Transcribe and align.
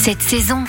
cette 0.00 0.22
saison. 0.22 0.64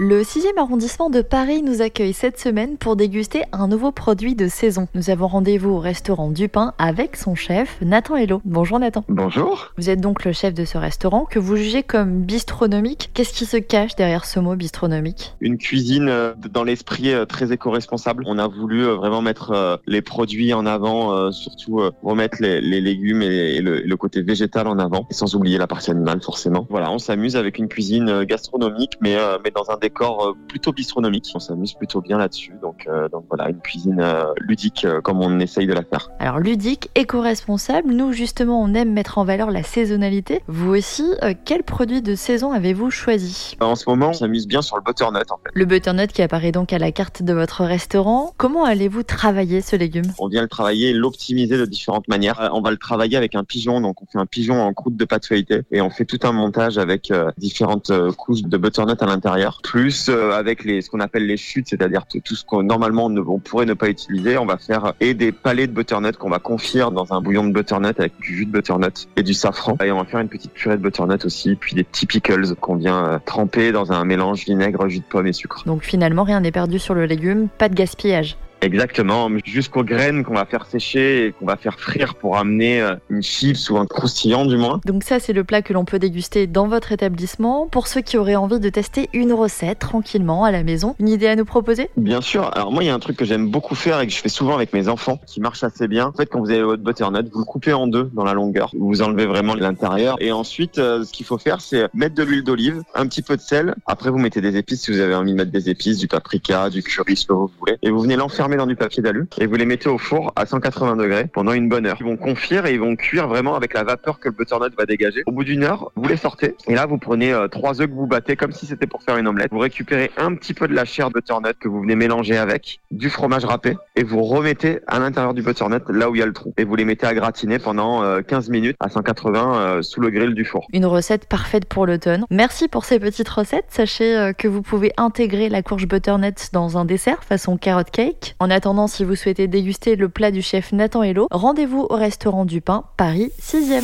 Le 0.00 0.22
6e 0.22 0.56
arrondissement 0.56 1.10
de 1.10 1.22
Paris 1.22 1.60
nous 1.60 1.82
accueille 1.82 2.12
cette 2.12 2.38
semaine 2.38 2.76
pour 2.76 2.94
déguster 2.94 3.42
un 3.50 3.66
nouveau 3.66 3.90
produit 3.90 4.36
de 4.36 4.46
saison. 4.46 4.86
Nous 4.94 5.10
avons 5.10 5.26
rendez-vous 5.26 5.70
au 5.70 5.80
restaurant 5.80 6.30
du 6.30 6.48
Pain 6.48 6.72
avec 6.78 7.16
son 7.16 7.34
chef, 7.34 7.78
Nathan 7.82 8.14
Hello. 8.14 8.40
Bonjour 8.44 8.78
Nathan. 8.78 9.02
Bonjour. 9.08 9.72
Vous 9.76 9.90
êtes 9.90 10.00
donc 10.00 10.24
le 10.24 10.30
chef 10.30 10.54
de 10.54 10.64
ce 10.64 10.78
restaurant 10.78 11.24
que 11.24 11.40
vous 11.40 11.56
jugez 11.56 11.82
comme 11.82 12.20
bistronomique. 12.22 13.10
Qu'est-ce 13.12 13.32
qui 13.32 13.44
se 13.44 13.56
cache 13.56 13.96
derrière 13.96 14.24
ce 14.24 14.38
mot 14.38 14.54
bistronomique? 14.54 15.34
Une 15.40 15.58
cuisine 15.58 16.08
euh, 16.08 16.32
dans 16.48 16.62
l'esprit 16.62 17.12
euh, 17.12 17.24
très 17.24 17.50
éco-responsable. 17.52 18.22
On 18.28 18.38
a 18.38 18.46
voulu 18.46 18.86
euh, 18.86 18.94
vraiment 18.94 19.20
mettre 19.20 19.80
les 19.88 20.00
produits 20.00 20.54
en 20.54 20.64
avant, 20.64 21.32
surtout 21.32 21.80
remettre 22.04 22.36
les, 22.40 22.60
légumes 22.60 23.22
et 23.22 23.60
le, 23.60 23.80
le, 23.80 23.96
côté 23.96 24.22
végétal 24.22 24.68
en 24.68 24.78
avant, 24.78 25.08
sans 25.10 25.34
oublier 25.34 25.58
la 25.58 25.66
partie 25.66 25.90
animale 25.90 26.22
forcément. 26.22 26.68
Voilà, 26.70 26.92
on 26.92 26.98
s'amuse 26.98 27.34
avec 27.34 27.58
une 27.58 27.66
cuisine 27.66 28.22
gastronomique, 28.22 28.92
mais, 29.00 29.16
mais 29.42 29.50
dans 29.50 29.70
un 29.70 29.76
décor 29.76 29.87
euh, 30.00 30.32
plutôt 30.48 30.72
bistronomique. 30.72 31.30
On 31.34 31.38
s'amuse 31.38 31.74
plutôt 31.74 32.00
bien 32.00 32.18
là-dessus. 32.18 32.54
Donc, 32.62 32.86
euh, 32.88 33.08
donc 33.08 33.24
voilà, 33.28 33.50
une 33.50 33.60
cuisine 33.60 34.00
euh, 34.00 34.24
ludique 34.40 34.86
comme 35.02 35.20
on 35.20 35.40
essaye 35.40 35.66
de 35.66 35.72
la 35.72 35.82
faire. 35.82 36.10
Alors 36.18 36.38
ludique, 36.38 36.90
éco-responsable, 36.94 37.92
nous 37.92 38.12
justement 38.12 38.62
on 38.62 38.74
aime 38.74 38.92
mettre 38.92 39.18
en 39.18 39.24
valeur 39.24 39.50
la 39.50 39.62
saisonnalité. 39.62 40.42
Vous 40.46 40.74
aussi, 40.74 41.04
quel 41.44 41.62
produit 41.62 42.02
de 42.02 42.14
saison 42.14 42.52
avez-vous 42.52 42.90
choisi? 42.90 43.56
En 43.60 43.74
ce 43.74 43.88
moment, 43.88 44.10
on 44.10 44.12
s'amuse 44.12 44.46
bien 44.46 44.62
sur 44.62 44.76
le 44.76 44.82
butternut 44.82 45.30
en 45.30 45.36
fait. 45.36 45.50
Le 45.52 45.64
butternut 45.64 46.12
qui 46.12 46.22
apparaît 46.22 46.52
donc 46.52 46.72
à 46.72 46.78
la 46.78 46.92
carte 46.92 47.22
de 47.22 47.32
votre 47.32 47.64
restaurant. 47.64 48.32
Comment 48.36 48.64
allez-vous 48.64 49.02
travailler 49.02 49.60
ce 49.60 49.76
légume? 49.76 50.06
On 50.18 50.28
vient 50.28 50.42
le 50.42 50.48
travailler, 50.48 50.92
l'optimiser 50.92 51.56
de 51.56 51.66
différentes 51.66 52.08
manières. 52.08 52.50
On 52.52 52.60
va 52.60 52.70
le 52.70 52.76
travailler 52.76 53.16
avec 53.16 53.34
un 53.34 53.44
pigeon, 53.44 53.80
donc 53.80 54.02
on 54.02 54.06
fait 54.06 54.18
un 54.18 54.26
pigeon 54.26 54.60
en 54.60 54.72
croûte 54.72 54.96
de 54.96 55.04
pâte 55.04 55.26
feuilletée 55.26 55.62
et 55.70 55.80
on 55.80 55.90
fait 55.90 56.04
tout 56.04 56.20
un 56.22 56.32
montage 56.32 56.78
avec 56.78 57.12
différentes 57.36 57.92
couches 58.16 58.42
de 58.42 58.56
butternut 58.56 59.00
à 59.02 59.06
l'intérieur 59.06 59.60
plus 59.62 59.77
euh, 60.08 60.32
avec 60.32 60.62
ce 60.62 60.88
qu'on 60.90 61.00
appelle 61.00 61.26
les 61.26 61.36
chutes, 61.36 61.68
c'est-à-dire 61.68 62.04
tout 62.06 62.34
ce 62.34 62.44
qu'on 62.44 62.62
normalement 62.62 63.06
on 63.06 63.38
pourrait 63.38 63.66
ne 63.66 63.74
pas 63.74 63.88
utiliser, 63.88 64.38
on 64.38 64.46
va 64.46 64.58
faire 64.58 64.94
et 65.00 65.14
des 65.14 65.32
palets 65.32 65.66
de 65.66 65.72
butternut 65.72 66.16
qu'on 66.16 66.30
va 66.30 66.38
confire 66.38 66.90
dans 66.90 67.12
un 67.12 67.20
bouillon 67.20 67.44
de 67.44 67.52
butternut 67.52 67.98
avec 67.98 68.12
du 68.20 68.36
jus 68.36 68.46
de 68.46 68.50
butternut 68.50 69.08
et 69.16 69.22
du 69.22 69.34
safran. 69.34 69.76
Et 69.84 69.92
on 69.92 69.98
va 69.98 70.04
faire 70.04 70.20
une 70.20 70.28
petite 70.28 70.52
purée 70.52 70.76
de 70.76 70.82
butternut 70.82 71.24
aussi, 71.24 71.56
puis 71.56 71.74
des 71.74 71.84
petits 71.84 72.06
pickles 72.06 72.54
qu'on 72.56 72.76
vient 72.76 73.04
euh, 73.06 73.18
tremper 73.24 73.72
dans 73.72 73.92
un 73.92 74.04
mélange 74.04 74.44
vinaigre, 74.44 74.88
jus 74.88 75.00
de 75.00 75.04
pomme 75.04 75.26
et 75.26 75.32
sucre. 75.32 75.62
Donc 75.66 75.84
finalement 75.84 76.24
rien 76.24 76.40
n'est 76.40 76.52
perdu 76.52 76.78
sur 76.78 76.94
le 76.94 77.06
légume, 77.06 77.48
pas 77.58 77.68
de 77.68 77.74
gaspillage. 77.74 78.36
Exactement, 78.60 79.28
jusqu'aux 79.44 79.84
graines 79.84 80.24
qu'on 80.24 80.34
va 80.34 80.44
faire 80.44 80.66
sécher 80.66 81.26
et 81.26 81.32
qu'on 81.32 81.46
va 81.46 81.56
faire 81.56 81.78
frire 81.78 82.16
pour 82.16 82.36
amener 82.36 82.80
euh, 82.80 82.96
une 83.08 83.22
chips 83.22 83.70
ou 83.70 83.78
un 83.78 83.86
croustillant 83.86 84.46
du 84.46 84.56
moins. 84.56 84.80
Donc 84.84 85.04
ça 85.04 85.20
c'est 85.20 85.32
le 85.32 85.44
plat 85.44 85.62
que 85.62 85.72
l'on 85.72 85.84
peut 85.84 85.98
déguster 85.98 86.46
dans 86.46 86.66
votre 86.66 86.90
établissement. 86.90 87.68
Pour 87.70 87.86
ceux 87.86 88.00
qui 88.00 88.16
auraient 88.16 88.34
envie 88.34 88.58
de 88.58 88.68
tester 88.68 89.08
une 89.12 89.32
recette 89.32 89.78
tranquillement 89.78 90.44
à 90.44 90.50
la 90.50 90.64
maison, 90.64 90.96
une 90.98 91.08
idée 91.08 91.28
à 91.28 91.36
nous 91.36 91.44
proposer? 91.44 91.88
Bien 91.96 92.20
sûr, 92.20 92.50
alors 92.54 92.72
moi 92.72 92.82
il 92.82 92.86
y 92.86 92.90
a 92.90 92.94
un 92.94 92.98
truc 92.98 93.16
que 93.16 93.24
j'aime 93.24 93.48
beaucoup 93.48 93.76
faire 93.76 94.00
et 94.00 94.06
que 94.06 94.12
je 94.12 94.18
fais 94.18 94.28
souvent 94.28 94.54
avec 94.54 94.72
mes 94.72 94.88
enfants 94.88 95.20
qui 95.26 95.40
marche 95.40 95.62
assez 95.62 95.86
bien. 95.86 96.08
En 96.08 96.12
fait 96.12 96.26
quand 96.26 96.40
vous 96.40 96.50
avez 96.50 96.62
votre 96.62 96.82
butternut, 96.82 97.28
vous 97.32 97.38
le 97.38 97.44
coupez 97.44 97.72
en 97.72 97.86
deux 97.86 98.10
dans 98.12 98.24
la 98.24 98.34
longueur. 98.34 98.72
Vous 98.76 99.02
enlevez 99.02 99.26
vraiment 99.26 99.54
l'intérieur 99.54 100.16
et 100.20 100.32
ensuite 100.32 100.78
euh, 100.78 101.04
ce 101.04 101.12
qu'il 101.12 101.26
faut 101.26 101.38
faire 101.38 101.60
c'est 101.60 101.88
mettre 101.94 102.16
de 102.16 102.24
l'huile 102.24 102.42
d'olive, 102.42 102.82
un 102.94 103.06
petit 103.06 103.22
peu 103.22 103.36
de 103.36 103.42
sel. 103.42 103.76
Après 103.86 104.10
vous 104.10 104.18
mettez 104.18 104.40
des 104.40 104.56
épices 104.56 104.82
si 104.82 104.90
vous 104.90 104.98
avez 104.98 105.14
envie 105.14 105.32
de 105.32 105.36
mettre 105.36 105.52
des 105.52 105.70
épices, 105.70 105.98
du 105.98 106.08
paprika, 106.08 106.70
du 106.70 106.82
curry, 106.82 107.16
ce 107.16 107.26
que 107.26 107.32
vous 107.32 107.50
voulez. 107.60 107.76
Et 107.82 107.90
vous 107.90 108.00
venez 108.00 108.16
l'enfermer 108.16 108.47
dans 108.56 108.66
du 108.66 108.76
papier 108.76 109.02
d'alu 109.02 109.26
et 109.38 109.46
vous 109.46 109.54
les 109.54 109.66
mettez 109.66 109.88
au 109.88 109.98
four 109.98 110.32
à 110.36 110.46
180 110.46 110.96
degrés 110.96 111.26
pendant 111.32 111.52
une 111.52 111.68
bonne 111.68 111.86
heure. 111.86 111.96
Ils 112.00 112.06
vont 112.06 112.16
confire 112.16 112.66
et 112.66 112.72
ils 112.72 112.80
vont 112.80 112.96
cuire 112.96 113.28
vraiment 113.28 113.54
avec 113.54 113.74
la 113.74 113.84
vapeur 113.84 114.18
que 114.20 114.28
le 114.28 114.34
butternut 114.34 114.72
va 114.76 114.86
dégager. 114.86 115.22
Au 115.26 115.32
bout 115.32 115.44
d'une 115.44 115.64
heure, 115.64 115.90
vous 115.96 116.08
les 116.08 116.16
sortez 116.16 116.56
et 116.66 116.74
là 116.74 116.86
vous 116.86 116.98
prenez 116.98 117.32
euh, 117.32 117.48
trois 117.48 117.80
œufs 117.80 117.88
que 117.88 117.94
vous 117.94 118.06
battez 118.06 118.36
comme 118.36 118.52
si 118.52 118.66
c'était 118.66 118.86
pour 118.86 119.02
faire 119.02 119.16
une 119.16 119.26
omelette. 119.28 119.50
Vous 119.52 119.58
récupérez 119.58 120.10
un 120.16 120.34
petit 120.34 120.54
peu 120.54 120.68
de 120.68 120.74
la 120.74 120.84
chair 120.84 121.10
butternut 121.10 121.54
que 121.58 121.68
vous 121.68 121.80
venez 121.80 121.96
mélanger 121.96 122.36
avec 122.36 122.80
du 122.90 123.10
fromage 123.10 123.44
râpé 123.44 123.76
et 123.96 124.02
vous 124.02 124.22
remettez 124.22 124.80
à 124.86 124.98
l'intérieur 124.98 125.34
du 125.34 125.42
butternut 125.42 125.82
là 125.88 126.10
où 126.10 126.14
il 126.14 126.18
y 126.18 126.22
a 126.22 126.26
le 126.26 126.32
trou 126.32 126.54
et 126.56 126.64
vous 126.64 126.76
les 126.76 126.84
mettez 126.84 127.06
à 127.06 127.14
gratiner 127.14 127.58
pendant 127.58 128.02
15 128.22 128.48
euh, 128.48 128.52
minutes 128.52 128.76
à 128.80 128.88
180 128.88 129.54
euh, 129.54 129.82
sous 129.82 130.00
le 130.00 130.10
grill 130.10 130.34
du 130.34 130.44
four. 130.44 130.66
Une 130.72 130.86
recette 130.86 131.26
parfaite 131.26 131.66
pour 131.66 131.86
l'automne. 131.86 132.24
Merci 132.30 132.68
pour 132.68 132.84
ces 132.84 132.98
petites 132.98 133.28
recettes. 133.28 133.66
Sachez 133.68 134.32
que 134.36 134.48
vous 134.48 134.62
pouvez 134.62 134.92
intégrer 134.96 135.48
la 135.48 135.62
courge 135.62 135.86
butternut 135.86 136.52
dans 136.52 136.78
un 136.78 136.84
dessert 136.84 137.24
façon 137.24 137.56
carrot 137.56 137.84
cake. 137.90 138.36
En 138.40 138.50
attendant, 138.50 138.86
si 138.86 139.02
vous 139.02 139.16
souhaitez 139.16 139.48
déguster 139.48 139.96
le 139.96 140.08
plat 140.08 140.30
du 140.30 140.42
chef 140.42 140.70
Nathan 140.72 141.02
Hello, 141.02 141.26
rendez-vous 141.30 141.86
au 141.90 141.96
restaurant 141.96 142.44
du 142.44 142.60
Pain, 142.60 142.84
Paris 142.96 143.32
6e. 143.42 143.82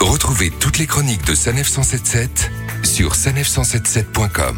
Retrouvez 0.00 0.50
toutes 0.60 0.78
les 0.78 0.86
chroniques 0.86 1.26
de 1.26 1.34
Sanef 1.34 1.68
177 1.68 2.50
sur 2.84 3.12
sanef177.com. 3.12 4.56